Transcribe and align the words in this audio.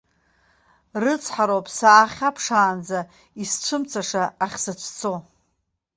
Рыцҳароуп 1.03 1.67
саахьаԥшаанӡа 1.77 2.99
исцәымцаша 3.43 4.23
ахьсыцәцо. 4.45 5.13